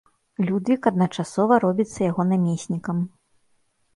[0.45, 2.97] Людвік адначасова робіцца яго намеснікам.